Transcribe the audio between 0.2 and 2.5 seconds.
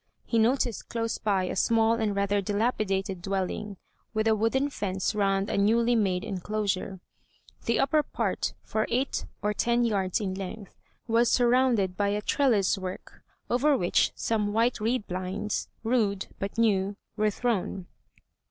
He noticed close by a small and rather